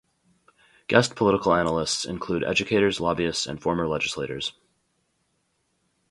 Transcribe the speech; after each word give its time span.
Guest 0.87 1.15
political 1.15 1.53
analysts 1.53 2.05
include 2.05 2.43
educators, 2.43 2.99
lobbyists, 2.99 3.45
and 3.45 3.61
former 3.61 3.87
legislators. 3.87 4.53